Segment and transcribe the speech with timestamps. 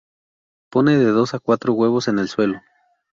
[0.71, 2.59] Pone de dos a cuatro huevos en el suelo.